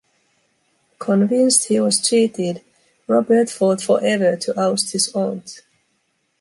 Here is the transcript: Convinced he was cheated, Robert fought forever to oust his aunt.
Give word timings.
Convinced 0.97 1.65
he 1.67 1.79
was 1.79 2.01
cheated, 2.01 2.63
Robert 3.05 3.51
fought 3.51 3.81
forever 3.83 4.35
to 4.35 4.59
oust 4.59 4.93
his 4.93 5.13
aunt. 5.13 5.61